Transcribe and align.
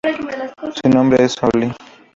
Su 0.83 0.89
nombre 0.89 1.25
es 1.25 1.35
Olly. 1.43 1.71